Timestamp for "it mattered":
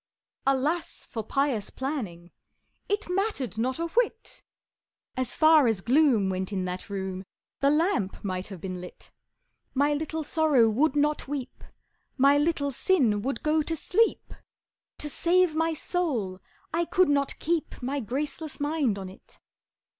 2.89-3.59